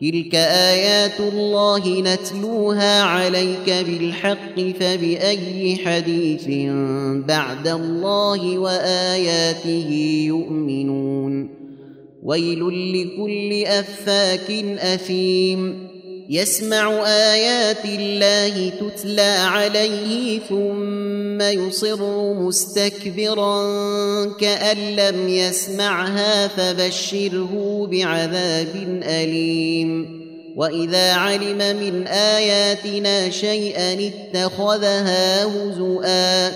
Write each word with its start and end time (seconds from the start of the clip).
تلك 0.00 0.34
آيات 0.34 1.20
الله 1.20 2.00
نتلوها 2.00 3.02
عليك 3.02 3.70
بالحق 3.86 4.60
فبأي 4.80 5.76
حديث 5.76 6.48
بعد 7.28 7.68
الله 7.68 8.58
وآياته 8.58 9.90
يؤمنون؟ 10.26 11.50
ويل 12.22 12.60
لكل 12.92 13.64
أفاك 13.64 14.50
أثيم 14.78 15.89
يسمع 16.30 17.06
آيات 17.06 17.84
الله 17.84 18.68
تتلى 18.68 19.36
عليه 19.38 20.38
ثم 20.38 21.40
يصر 21.40 22.32
مستكبرا 22.34 23.62
كأن 24.40 24.76
لم 24.96 25.28
يسمعها 25.28 26.48
فبشره 26.48 27.86
بعذاب 27.90 29.00
أليم. 29.02 30.20
وإذا 30.56 31.12
علم 31.12 31.76
من 31.76 32.06
آياتنا 32.06 33.30
شيئا 33.30 34.10
اتخذها 34.10 35.44
هزؤا 35.44 36.48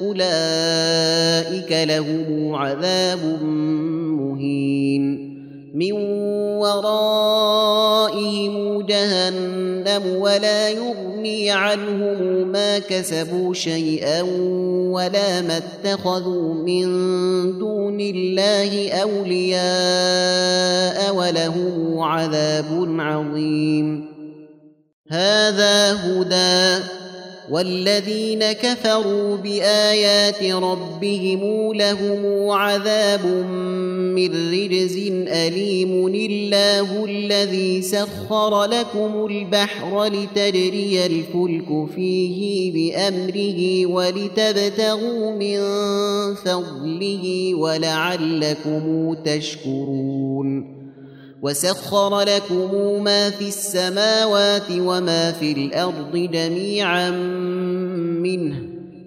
أولئك 0.00 1.88
لهم 1.88 2.54
عذاب 2.54 3.42
مهين. 4.12 5.28
من 5.74 5.92
ورائهم 5.92 7.67
جهنم 8.88 10.16
ولا 10.16 10.68
يغني 10.68 11.50
عنهم 11.50 12.48
ما 12.52 12.78
كسبوا 12.78 13.54
شيئا 13.54 14.22
ولا 14.92 15.42
ما 15.42 15.56
اتخذوا 15.56 16.54
من 16.54 16.88
دون 17.58 18.00
الله 18.00 18.92
أولياء 18.92 19.58
ولهم 21.14 22.00
عذاب 22.00 22.96
عظيم. 22.98 24.18
هذا 25.10 25.92
هدى 25.92 26.84
والذين 27.50 28.52
كفروا 28.52 29.36
بآيات 29.36 30.42
ربهم 30.42 31.72
لهم 31.74 32.50
عذاب 32.50 33.26
من 34.16 34.52
رجز 34.52 34.96
أليم 35.28 36.06
الله 36.06 37.04
الذي 37.04 37.82
سخر 37.82 38.64
لكم 38.64 39.26
البحر 39.30 40.04
لتجري 40.04 41.06
الفلك 41.06 41.88
فيه 41.94 42.72
بأمره 42.72 43.86
ولتبتغوا 43.86 45.30
من 45.30 45.58
فضله 46.34 47.54
ولعلكم 47.54 49.14
تشكرون 49.24 50.77
وسخر 51.42 52.20
لكم 52.20 53.04
ما 53.04 53.30
في 53.30 53.48
السماوات 53.48 54.70
وما 54.70 55.32
في 55.32 55.52
الأرض 55.52 56.16
جميعا 56.16 57.10
منه. 58.20 58.56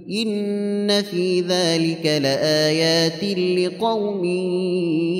إن 0.09 1.01
في 1.01 1.41
ذلك 1.41 2.05
لآيات 2.05 3.23
لقوم 3.57 4.25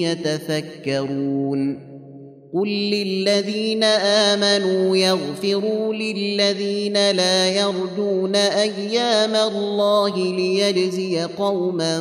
يتفكرون. 0.03 1.91
قل 2.53 2.67
للذين 2.67 3.83
آمنوا 3.83 4.97
يغفروا 4.97 5.93
للذين 5.93 7.11
لا 7.11 7.47
يرجون 7.49 8.35
أيام 8.35 9.35
الله 9.35 10.17
ليجزي 10.35 11.21
قوما 11.21 11.99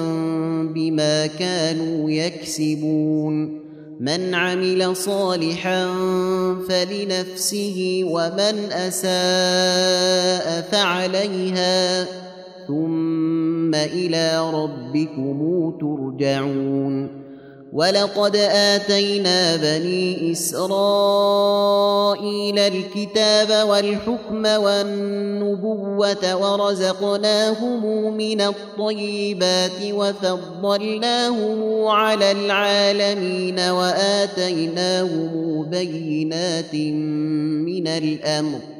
بما 0.75 1.27
كانوا 1.27 2.11
يكسبون. 2.11 3.70
من 4.01 4.35
عمل 4.35 4.97
صالحا 4.97 5.87
فلنفسه 6.69 8.03
ومن 8.05 8.73
أساء 8.73 10.61
فعليها 10.73 12.05
ثم 12.69 13.75
إلى 13.75 14.51
ربكم 14.51 15.73
ترجعون 15.81 17.30
ولقد 17.73 18.37
اتينا 18.37 19.57
بني 19.57 20.33
اسرائيل 20.33 21.79
الكتاب 22.59 23.69
والحكم 23.69 24.47
والنبوه 24.47 26.37
ورزقناهم 26.37 28.17
من 28.17 28.41
الطيبات 28.41 29.93
وفضلناهم 29.93 31.87
على 31.87 32.33
العالمين 32.33 33.61
واتيناهم 33.61 35.31
بينات 35.71 36.75
من 36.75 37.89
الامر 37.89 38.80